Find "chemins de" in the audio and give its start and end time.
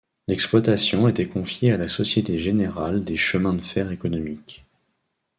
3.17-3.61